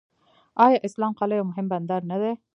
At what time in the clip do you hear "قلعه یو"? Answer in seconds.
1.19-1.45